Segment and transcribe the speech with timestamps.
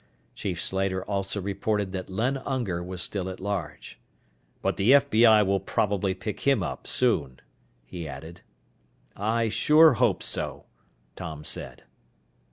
[0.33, 3.99] Chief Slater also reported that Len Unger was still at large.
[4.63, 7.39] "But the FBI will probably pick him up soon,"
[7.85, 8.41] he added.
[9.15, 10.65] "I sure hope so,"
[11.15, 11.83] Tom said.